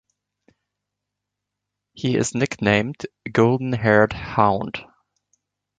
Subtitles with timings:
[1.93, 4.79] He is nicknamed "Golden Haired Hound".